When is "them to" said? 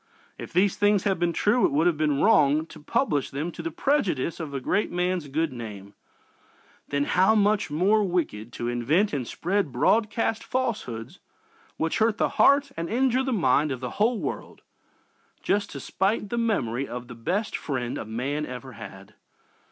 3.29-3.61